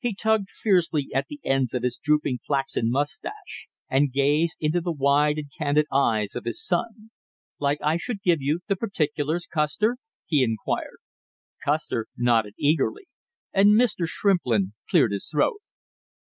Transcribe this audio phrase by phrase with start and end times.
[0.00, 4.90] He tugged fiercely at the ends of his drooping flaxen mustache and gazed into the
[4.90, 7.12] wide and candid eyes of his son.
[7.60, 10.98] "Like I should give you the particulars, Custer?" he inquired.
[11.64, 13.06] Custer nodded eagerly,
[13.52, 14.04] and Mr.
[14.08, 15.60] Shrimplin cleared his throat.